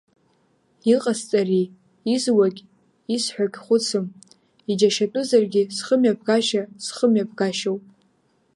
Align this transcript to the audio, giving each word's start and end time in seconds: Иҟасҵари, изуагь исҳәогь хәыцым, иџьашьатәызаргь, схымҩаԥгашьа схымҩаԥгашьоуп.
Иҟасҵари, 0.93 1.71
изуагь 2.15 2.61
исҳәогь 3.15 3.57
хәыцым, 3.65 4.05
иџьашьатәызаргь, 4.71 5.57
схымҩаԥгашьа 5.75 6.61
схымҩаԥгашьоуп. 6.85 7.83